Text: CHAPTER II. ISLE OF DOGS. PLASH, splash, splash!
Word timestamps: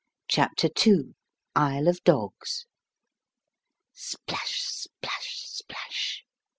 CHAPTER 0.27 0.67
II. 0.83 1.13
ISLE 1.55 1.87
OF 1.87 2.03
DOGS. 2.05 2.65
PLASH, 4.25 4.63
splash, 4.63 5.43
splash! 5.47 6.23